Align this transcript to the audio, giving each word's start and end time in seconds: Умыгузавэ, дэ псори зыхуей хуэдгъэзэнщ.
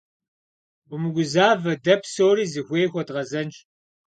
Умыгузавэ, 0.93 1.73
дэ 1.83 1.95
псори 2.01 2.45
зыхуей 2.53 2.87
хуэдгъэзэнщ. 2.91 3.55